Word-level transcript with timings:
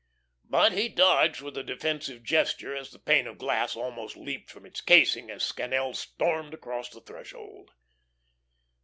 But 0.45 0.71
he 0.71 0.89
dodged 0.89 1.41
with 1.41 1.55
a 1.59 1.63
defensive 1.63 2.23
gesture 2.23 2.75
as 2.75 2.89
the 2.89 2.97
pane 2.97 3.27
of 3.27 3.37
glass 3.37 3.75
almost 3.75 4.17
leaped 4.17 4.49
from 4.49 4.65
its 4.65 4.81
casing, 4.81 5.29
as 5.29 5.43
Scannel 5.45 5.93
stormed 5.93 6.55
across 6.55 6.89
the 6.89 7.01
threshold. 7.01 7.69